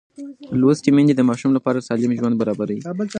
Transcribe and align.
لوستې 0.59 0.89
میندې 0.95 1.13
د 1.15 1.21
ماشوم 1.29 1.51
لپاره 1.57 1.85
سالم 1.87 2.11
ژوند 2.19 2.35
برابروي. 2.41 2.79